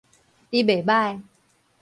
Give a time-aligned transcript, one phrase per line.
[0.49, 1.21] 你袂䆀